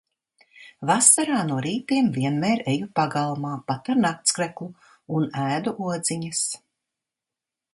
[0.89, 4.69] Vasarā no rītiem vienmēr eju pagalmā pat ar naktskreklu
[5.19, 6.45] un ēdu odziņas.